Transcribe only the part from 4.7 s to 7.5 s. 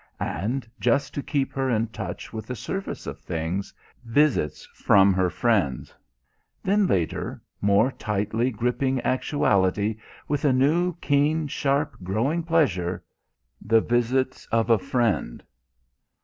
from her friends. Then later,